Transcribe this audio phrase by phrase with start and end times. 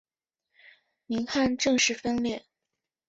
[1.05, 2.43] 宁汉正式分裂。